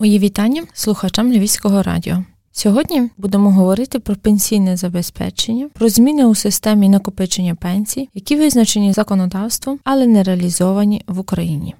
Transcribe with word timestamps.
Мої 0.00 0.18
вітання 0.18 0.62
слухачам 0.74 1.32
Львівського 1.32 1.82
радіо. 1.82 2.24
Сьогодні 2.52 3.10
будемо 3.16 3.50
говорити 3.50 3.98
про 3.98 4.16
пенсійне 4.16 4.76
забезпечення, 4.76 5.68
про 5.74 5.88
зміни 5.88 6.26
у 6.26 6.34
системі 6.34 6.88
накопичення 6.88 7.54
пенсій, 7.54 8.08
які 8.14 8.36
визначені 8.36 8.92
законодавством, 8.92 9.78
але 9.84 10.06
не 10.06 10.22
реалізовані 10.22 11.02
в 11.06 11.18
Україні. 11.18 11.74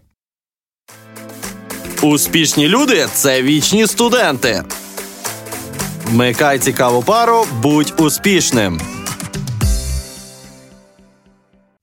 Успішні 2.02 2.68
люди 2.68 3.06
це 3.12 3.42
вічні 3.42 3.86
студенти. 3.86 4.64
Вмикай 6.06 6.58
цікаву 6.58 7.02
пару, 7.02 7.44
будь 7.62 7.94
успішним. 7.98 8.80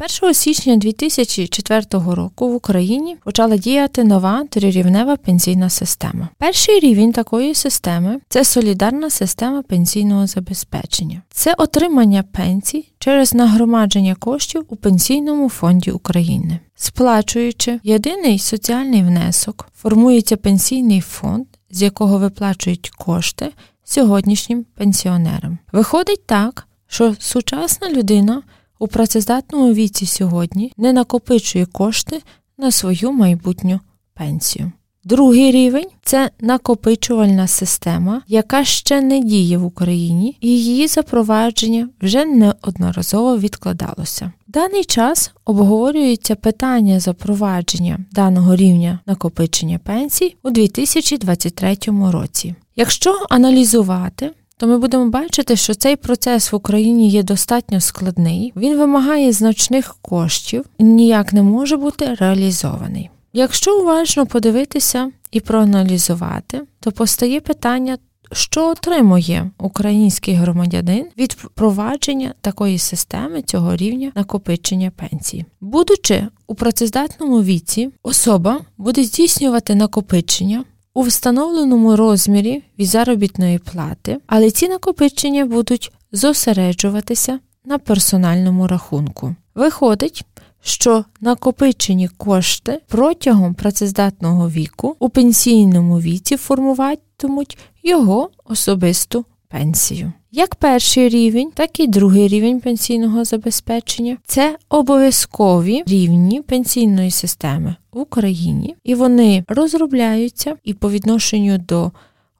1 0.05 0.33
січня 0.33 0.77
2004 0.77 1.85
року 1.91 2.49
в 2.49 2.55
Україні 2.55 3.17
почала 3.23 3.57
діяти 3.57 4.03
нова 4.03 4.45
трирівнева 4.49 5.15
пенсійна 5.15 5.69
система. 5.69 6.29
Перший 6.37 6.79
рівень 6.79 7.11
такої 7.11 7.55
системи 7.55 8.19
це 8.29 8.45
солідарна 8.45 9.09
система 9.09 9.61
пенсійного 9.61 10.27
забезпечення. 10.27 11.21
Це 11.29 11.53
отримання 11.57 12.23
пенсій 12.23 12.91
через 12.99 13.33
нагромадження 13.33 14.15
коштів 14.15 14.65
у 14.69 14.75
пенсійному 14.75 15.49
фонді 15.49 15.91
України. 15.91 16.59
Сплачуючи 16.75 17.79
єдиний 17.83 18.39
соціальний 18.39 19.03
внесок, 19.03 19.69
формується 19.75 20.37
пенсійний 20.37 21.01
фонд, 21.01 21.45
з 21.71 21.81
якого 21.81 22.17
виплачують 22.17 22.89
кошти 22.89 23.51
сьогоднішнім 23.83 24.65
пенсіонерам. 24.77 25.57
Виходить 25.71 26.25
так, 26.25 26.67
що 26.87 27.15
сучасна 27.19 27.89
людина 27.89 28.43
у 28.85 28.87
працездатному 28.87 29.73
віці 29.73 30.05
сьогодні 30.05 30.73
не 30.77 30.93
накопичує 30.93 31.65
кошти 31.65 32.21
на 32.57 32.71
свою 32.71 33.11
майбутню 33.11 33.79
пенсію. 34.13 34.71
Другий 35.03 35.51
рівень 35.51 35.87
це 36.03 36.29
накопичувальна 36.39 37.47
система, 37.47 38.21
яка 38.27 38.63
ще 38.63 39.01
не 39.01 39.19
діє 39.19 39.57
в 39.57 39.65
Україні, 39.65 40.37
і 40.41 40.47
її 40.47 40.87
запровадження 40.87 41.89
вже 42.01 42.25
неодноразово 42.25 43.37
відкладалося. 43.37 44.31
В 44.47 44.51
даний 44.51 44.83
час 44.83 45.31
обговорюється 45.45 46.35
питання 46.35 46.99
запровадження 46.99 47.99
даного 48.11 48.55
рівня 48.55 48.99
накопичення 49.05 49.79
пенсій 49.79 50.35
у 50.43 50.49
2023 50.49 51.77
році. 52.11 52.55
Якщо 52.75 53.25
аналізувати 53.29 54.31
то 54.57 54.67
ми 54.67 54.77
будемо 54.77 55.09
бачити, 55.09 55.55
що 55.55 55.73
цей 55.73 55.95
процес 55.95 56.51
в 56.51 56.55
Україні 56.55 57.09
є 57.09 57.23
достатньо 57.23 57.81
складний, 57.81 58.53
він 58.55 58.77
вимагає 58.77 59.31
значних 59.31 59.95
коштів 60.01 60.65
і 60.77 60.83
ніяк 60.83 61.33
не 61.33 61.43
може 61.43 61.77
бути 61.77 62.13
реалізований. 62.13 63.09
Якщо 63.33 63.79
уважно 63.81 64.25
подивитися 64.25 65.11
і 65.31 65.39
проаналізувати, 65.39 66.61
то 66.79 66.91
постає 66.91 67.39
питання. 67.39 67.97
Що 68.31 68.69
отримує 68.69 69.51
український 69.57 70.33
громадянин 70.33 71.05
від 71.17 71.31
впровадження 71.31 72.33
такої 72.41 72.77
системи 72.77 73.41
цього 73.41 73.75
рівня 73.75 74.11
накопичення 74.15 74.91
пенсії? 74.91 75.45
Будучи 75.61 76.27
у 76.47 76.55
працездатному 76.55 77.43
віці, 77.43 77.89
особа 78.03 78.59
буде 78.77 79.03
здійснювати 79.03 79.75
накопичення 79.75 80.63
у 80.95 81.01
встановленому 81.01 81.95
розмірі 81.95 82.63
від 82.79 82.87
заробітної 82.87 83.59
плати, 83.59 84.17
але 84.27 84.51
ці 84.51 84.67
накопичення 84.67 85.45
будуть 85.45 85.91
зосереджуватися 86.11 87.39
на 87.65 87.77
персональному 87.77 88.67
рахунку. 88.67 89.35
Виходить, 89.55 90.25
що 90.61 91.05
накопичені 91.21 92.07
кошти 92.07 92.81
протягом 92.87 93.53
працездатного 93.53 94.49
віку 94.49 94.95
у 94.99 95.09
пенсійному 95.09 95.99
віці 95.99 96.37
формуватимуть 96.37 97.57
його 97.83 98.29
особисту 98.45 99.25
пенсію. 99.47 100.11
Як 100.31 100.55
перший 100.55 101.09
рівень, 101.09 101.51
так 101.55 101.79
і 101.79 101.87
другий 101.87 102.27
рівень 102.27 102.59
пенсійного 102.59 103.23
забезпечення 103.23 104.17
це 104.25 104.57
обов'язкові 104.69 105.83
рівні 105.87 106.41
пенсійної 106.41 107.11
системи 107.11 107.75
в 107.95 107.99
Україні, 107.99 108.75
і 108.83 108.95
вони 108.95 109.43
розробляються 109.47 110.55
і 110.63 110.73
по 110.73 110.91
відношенню 110.91 111.57
до 111.57 111.91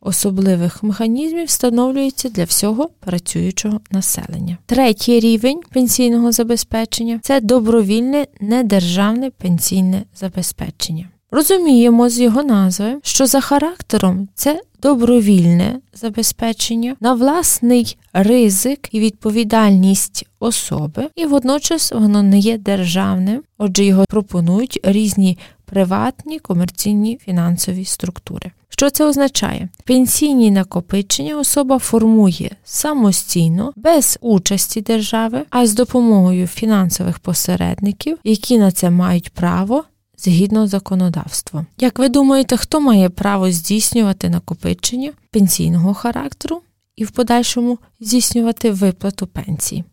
особливих 0.02 0.84
механізмів 0.84 1.46
встановлюються 1.46 2.30
для 2.30 2.44
всього 2.44 2.90
працюючого 3.00 3.80
населення. 3.92 4.58
Третій 4.66 5.20
рівень 5.20 5.62
пенсійного 5.74 6.32
забезпечення 6.32 7.20
це 7.24 7.42
добровільне 7.42 8.28
недержавне 8.42 9.30
пенсійне 9.30 10.04
забезпечення. 10.16 11.10
Розуміємо 11.36 12.10
з 12.10 12.20
його 12.20 12.44
назви, 12.44 12.96
що 13.04 13.26
за 13.26 13.42
характером 13.42 14.28
це 14.36 14.62
добровільне 14.82 15.80
забезпечення 15.94 16.96
на 17.00 17.14
власний 17.14 17.98
ризик 18.14 18.90
і 18.92 19.00
відповідальність 19.00 20.26
особи, 20.40 21.10
і 21.16 21.26
водночас 21.26 21.92
воно 21.92 22.24
не 22.24 22.40
є 22.40 22.58
державним, 22.58 23.44
отже, 23.58 23.86
його 23.86 24.06
пропонують 24.10 24.80
різні 24.84 25.38
приватні 25.66 26.40
комерційні 26.40 27.20
фінансові 27.26 27.86
структури. 27.86 28.52
Що 28.70 28.90
це 28.90 29.06
означає? 29.06 29.70
Пенсійні 29.84 30.52
накопичення 30.52 31.38
особа 31.38 31.80
формує 31.80 32.52
самостійно, 32.64 33.74
без 33.76 34.18
участі 34.22 34.82
держави, 34.82 35.42
а 35.50 35.68
з 35.68 35.74
допомогою 35.74 36.48
фінансових 36.48 37.20
посередників, 37.20 38.18
які 38.24 38.58
на 38.58 38.72
це 38.72 38.90
мають 38.90 39.30
право 39.30 39.84
згідно 40.18 40.68
законодавства. 40.68 41.66
Як 41.78 42.00
ви 42.00 42.10
думаєте, 42.10 42.58
хто 42.58 42.82
має 42.82 43.10
право 43.10 43.52
здійснювати 43.52 44.30
накопичення 44.30 45.12
пенсійного 45.32 45.94
характеру 45.94 46.62
і 46.96 47.04
в 47.04 47.12
подальшому 47.12 47.80
здійснювати 48.00 48.72
виплату 48.72 49.28
пенсії? 49.28 49.84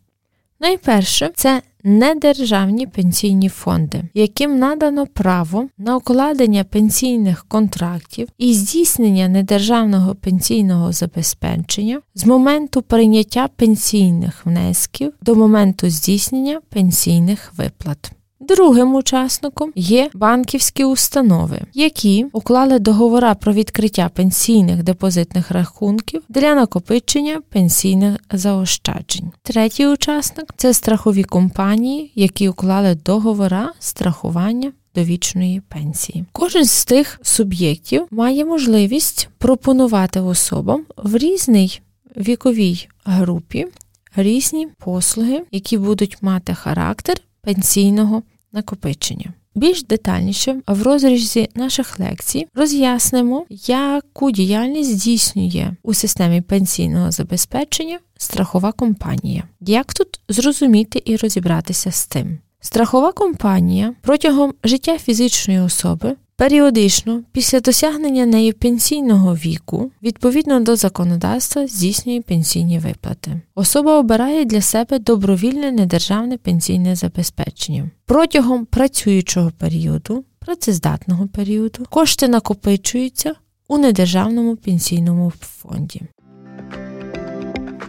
Найперше, 0.59 1.31
це 1.35 1.61
недержавні 1.83 2.87
пенсійні 2.87 3.49
фонди, 3.49 4.03
яким 4.13 4.59
надано 4.59 5.07
право 5.07 5.67
на 5.77 5.97
укладення 5.97 6.63
пенсійних 6.63 7.45
контрактів 7.47 8.27
і 8.37 8.53
здійснення 8.53 9.27
недержавного 9.27 10.15
пенсійного 10.15 10.91
забезпечення 10.91 12.01
з 12.15 12.25
моменту 12.25 12.81
прийняття 12.81 13.49
пенсійних 13.55 14.45
внесків 14.45 15.13
до 15.21 15.35
моменту 15.35 15.89
здійснення 15.89 16.61
пенсійних 16.69 17.53
виплат. 17.57 18.11
Другим 18.47 18.95
учасником 18.95 19.71
є 19.75 20.09
банківські 20.13 20.85
установи, 20.85 21.61
які 21.73 22.25
уклали 22.31 22.79
договора 22.79 23.35
про 23.35 23.53
відкриття 23.53 24.09
пенсійних 24.13 24.83
депозитних 24.83 25.51
рахунків 25.51 26.21
для 26.29 26.55
накопичення 26.55 27.41
пенсійних 27.49 28.17
заощаджень. 28.31 29.31
Третій 29.43 29.87
учасник 29.87 30.53
це 30.57 30.73
страхові 30.73 31.23
компанії, 31.23 32.11
які 32.15 32.49
уклали 32.49 32.95
договора 33.05 33.73
страхування. 33.79 34.71
Довічної 34.95 35.61
пенсії. 35.61 36.25
Кожен 36.31 36.65
з 36.65 36.85
тих 36.85 37.19
суб'єктів 37.23 38.07
має 38.11 38.45
можливість 38.45 39.29
пропонувати 39.37 40.19
особам 40.19 40.85
в 40.97 41.17
різній 41.17 41.81
віковій 42.17 42.87
групі 43.05 43.67
різні 44.15 44.67
послуги, 44.79 45.41
які 45.51 45.77
будуть 45.77 46.17
мати 46.21 46.53
характер 46.53 47.17
пенсійного 47.41 48.23
накопичення. 48.53 49.33
Більш 49.55 49.83
детальніше 49.83 50.61
в 50.67 50.81
розрізі 50.81 51.49
наших 51.55 51.99
лекцій 51.99 52.47
роз'яснимо, 52.55 53.45
яку 53.49 54.31
діяльність 54.31 54.91
здійснює 54.91 55.75
у 55.83 55.93
системі 55.93 56.41
пенсійного 56.41 57.11
забезпечення 57.11 57.99
страхова 58.17 58.71
компанія. 58.71 59.43
Як 59.61 59.93
тут 59.93 60.19
зрозуміти 60.29 61.01
і 61.05 61.15
розібратися 61.15 61.91
з 61.91 62.07
тим? 62.07 62.39
Страхова 62.65 63.11
компанія 63.11 63.93
протягом 64.01 64.53
життя 64.63 64.97
фізичної 64.97 65.59
особи 65.59 66.15
Періодично, 66.35 67.21
після 67.31 67.59
досягнення 67.59 68.25
нею 68.25 68.53
пенсійного 68.53 69.35
віку, 69.35 69.91
відповідно 70.03 70.59
до 70.59 70.75
законодавства, 70.75 71.67
здійснює 71.67 72.21
пенсійні 72.21 72.79
виплати. 72.79 73.41
Особа 73.55 73.99
обирає 73.99 74.45
для 74.45 74.61
себе 74.61 74.99
добровільне 74.99 75.71
недержавне 75.71 76.37
пенсійне 76.37 76.95
забезпечення. 76.95 77.89
Протягом 78.05 78.65
працюючого 78.65 79.51
періоду, 79.57 80.23
працездатного 80.39 81.27
періоду, 81.27 81.85
кошти 81.89 82.27
накопичуються 82.27 83.35
у 83.67 83.77
недержавному 83.77 84.55
пенсійному 84.55 85.33
фонді. 85.39 86.01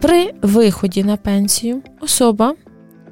При 0.01 0.33
виході 0.41 1.03
на 1.03 1.17
пенсію 1.17 1.81
особа 2.01 2.53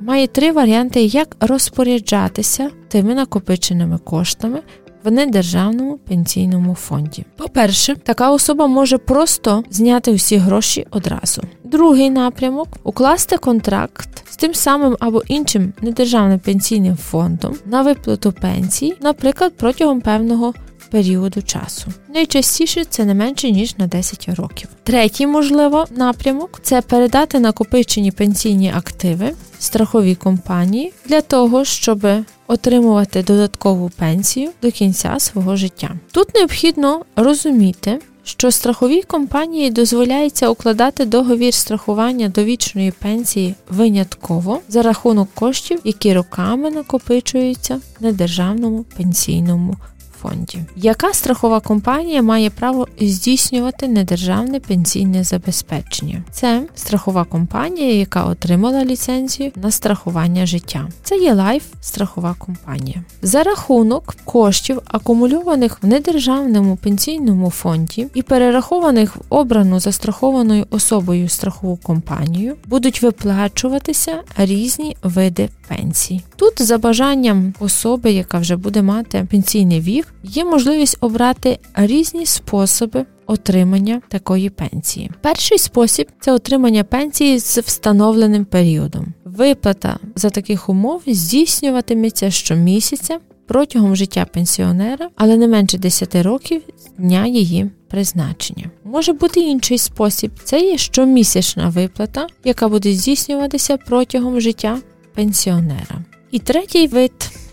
має 0.05 0.27
три 0.27 0.51
варіанти, 0.51 1.01
як 1.01 1.35
розпоряджатися 1.39 2.69
тими 2.87 3.15
накопиченими 3.15 3.97
коштами 3.97 4.59
в 5.03 5.11
недержавному 5.11 5.97
пенсійному 5.97 6.75
фонді. 6.75 7.25
По-перше, 7.37 7.95
така 7.95 8.31
особа 8.31 8.67
може 8.67 8.97
просто 8.97 9.63
зняти 9.69 10.11
усі 10.11 10.37
гроші 10.37 10.85
одразу. 10.91 11.41
Другий 11.63 12.09
напрямок 12.09 12.67
укласти 12.83 13.37
контракт 13.37 14.09
з 14.31 14.37
тим 14.37 14.53
самим 14.53 14.97
або 14.99 15.21
іншим 15.27 15.73
недержавним 15.81 16.39
пенсійним 16.39 16.95
фондом 16.95 17.55
на 17.65 17.81
виплату 17.81 18.31
пенсії, 18.31 18.95
наприклад, 19.01 19.53
протягом 19.57 20.01
певного 20.01 20.53
періоду 20.93 21.41
часу. 21.41 21.87
Найчастіше 22.13 22.85
це 22.85 23.05
не 23.05 23.13
менше 23.13 23.51
ніж 23.51 23.77
на 23.77 23.87
10 23.87 24.29
років. 24.29 24.69
Третій, 24.83 25.27
можливо, 25.27 25.85
напрямок 25.91 26.59
це 26.63 26.81
передати 26.81 27.39
накопичені 27.39 28.11
пенсійні 28.11 28.71
активи 28.75 29.33
страховій 29.59 30.15
компанії 30.15 30.93
для 31.05 31.21
того, 31.21 31.65
щоб 31.65 32.07
отримувати 32.47 33.23
додаткову 33.23 33.91
пенсію 33.97 34.49
до 34.61 34.71
кінця 34.71 35.15
свого 35.19 35.55
життя. 35.55 35.89
Тут 36.11 36.35
необхідно 36.35 37.05
розуміти, 37.15 37.99
що 38.23 38.51
страховій 38.51 39.01
компанії 39.01 39.69
дозволяється 39.69 40.49
укладати 40.49 41.05
договір 41.05 41.53
страхування 41.53 42.29
довічної 42.29 42.91
пенсії 42.91 43.55
винятково 43.69 44.59
за 44.69 44.81
рахунок 44.81 45.29
коштів, 45.33 45.79
які 45.83 46.13
роками 46.13 46.71
накопичуються 46.71 47.79
на 47.99 48.11
державному 48.11 48.85
пенсійному 48.97 49.75
фонді. 50.23 50.59
Яка 50.75 51.13
страхова 51.13 51.59
компанія 51.59 52.21
має 52.21 52.49
право 52.49 52.87
здійснювати 53.01 53.87
недержавне 53.87 54.59
пенсійне 54.59 55.23
забезпечення? 55.23 56.23
Це 56.31 56.63
страхова 56.75 57.23
компанія, 57.23 57.93
яка 57.95 58.25
отримала 58.25 58.85
ліцензію 58.85 59.51
на 59.55 59.71
страхування 59.71 60.45
життя. 60.45 60.87
Це 61.03 61.17
є 61.17 61.33
life 61.33 61.63
страхова 61.81 62.35
компанія. 62.39 63.03
За 63.21 63.43
рахунок 63.43 64.15
коштів, 64.25 64.81
акумульованих 64.85 65.77
в 65.81 65.87
недержавному 65.87 66.75
пенсійному 66.75 67.49
фонді 67.49 68.07
і 68.13 68.21
перерахованих 68.21 69.15
в 69.15 69.19
обрану 69.29 69.79
застрахованою 69.79 70.65
особою 70.69 71.29
страхову 71.29 71.77
компанію, 71.83 72.55
будуть 72.65 73.01
виплачуватися 73.01 74.21
різні 74.37 74.97
види 75.03 75.49
пенсій. 75.67 76.21
Тут 76.35 76.61
за 76.61 76.77
бажанням 76.77 77.53
особи, 77.59 78.11
яка 78.11 78.39
вже 78.39 78.55
буде 78.55 78.81
мати 78.81 79.27
пенсійний 79.31 79.79
вік, 79.79 80.12
є 80.23 80.45
можливість 80.45 80.97
обрати 81.01 81.59
різні 81.75 82.25
способи. 82.25 83.05
Отримання 83.25 84.01
такої 84.07 84.49
пенсії. 84.49 85.11
Перший 85.21 85.57
спосіб 85.57 86.07
це 86.19 86.31
отримання 86.31 86.83
пенсії 86.83 87.39
з 87.39 87.57
встановленим 87.57 88.45
періодом. 88.45 89.13
Виплата 89.25 89.99
за 90.15 90.29
таких 90.29 90.69
умов 90.69 91.01
здійснюватиметься 91.07 92.31
щомісяця 92.31 93.19
протягом 93.47 93.95
життя 93.95 94.25
пенсіонера, 94.33 95.09
але 95.15 95.37
не 95.37 95.47
менше 95.47 95.77
10 95.77 96.15
років 96.15 96.61
з 96.77 97.01
дня 97.01 97.27
її 97.27 97.69
призначення. 97.87 98.71
Може 98.83 99.13
бути 99.13 99.39
інший 99.39 99.77
спосіб 99.77 100.31
це 100.43 100.59
є 100.59 100.77
щомісячна 100.77 101.69
виплата, 101.69 102.27
яка 102.43 102.67
буде 102.67 102.93
здійснюватися 102.93 103.77
протягом 103.77 104.41
життя 104.41 104.77
пенсіонера. 105.13 106.03
І 106.31 106.39
третій 106.39 106.87
вид, 106.87 107.11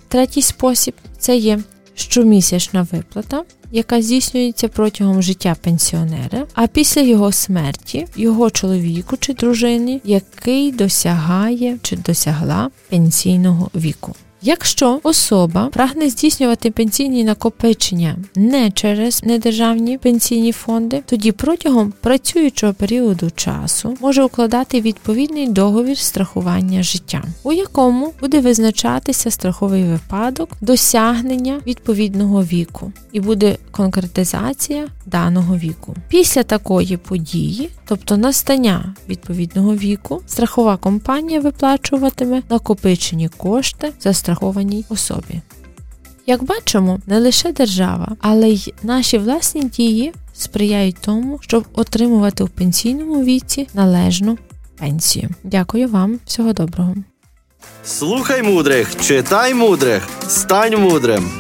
третій 0.08 0.42
спосіб 0.42 0.94
це 1.18 1.36
є 1.36 1.58
щомісячна 2.00 2.86
виплата, 2.92 3.42
яка 3.72 4.02
здійснюється 4.02 4.68
протягом 4.68 5.22
життя 5.22 5.56
пенсіонера, 5.60 6.46
а 6.54 6.66
після 6.66 7.00
його 7.00 7.32
смерті 7.32 8.06
його 8.16 8.50
чоловіку 8.50 9.16
чи 9.16 9.34
дружині, 9.34 10.00
який 10.04 10.72
досягає 10.72 11.78
чи 11.82 11.96
досягла 11.96 12.70
пенсійного 12.88 13.70
віку. 13.74 14.14
Якщо 14.42 15.00
особа 15.02 15.66
прагне 15.66 16.08
здійснювати 16.10 16.70
пенсійні 16.70 17.24
накопичення 17.24 18.16
не 18.34 18.70
через 18.70 19.24
недержавні 19.24 19.98
пенсійні 19.98 20.52
фонди, 20.52 21.02
тоді 21.06 21.32
протягом 21.32 21.92
працюючого 22.00 22.72
періоду 22.72 23.30
часу 23.30 23.96
може 24.00 24.24
укладати 24.24 24.80
відповідний 24.80 25.48
договір 25.48 25.98
страхування 25.98 26.82
життя, 26.82 27.22
у 27.42 27.52
якому 27.52 28.12
буде 28.20 28.40
визначатися 28.40 29.30
страховий 29.30 29.84
випадок 29.84 30.48
досягнення 30.60 31.60
відповідного 31.66 32.42
віку, 32.42 32.92
і 33.12 33.20
буде 33.20 33.56
конкретизація 33.70 34.88
даного 35.06 35.56
віку. 35.56 35.94
Після 36.08 36.42
такої 36.42 36.96
події, 36.96 37.70
тобто 37.88 38.16
настання 38.16 38.94
відповідного 39.08 39.74
віку, 39.74 40.22
страхова 40.26 40.76
компанія 40.76 41.40
виплачуватиме 41.40 42.42
накопичені 42.50 43.28
кошти 43.28 43.92
за 44.00 44.14
застрахованій 44.30 44.84
особі. 44.88 45.40
Як 46.26 46.44
бачимо, 46.44 46.98
не 47.06 47.18
лише 47.20 47.52
держава, 47.52 48.08
але 48.20 48.48
й 48.48 48.74
наші 48.82 49.18
власні 49.18 49.62
дії 49.64 50.12
сприяють 50.34 50.96
тому, 51.00 51.38
щоб 51.42 51.64
отримувати 51.72 52.44
в 52.44 52.48
пенсійному 52.48 53.24
віці 53.24 53.68
належну 53.74 54.38
пенсію. 54.78 55.28
Дякую 55.44 55.88
вам, 55.88 56.20
всього 56.26 56.52
доброго. 56.52 56.94
Слухай 57.84 58.42
мудрих, 58.42 58.96
читай 59.00 59.54
мудрих, 59.54 60.08
стань 60.28 60.80
мудрим. 60.80 61.30